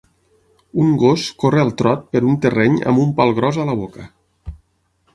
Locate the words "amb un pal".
2.93-3.39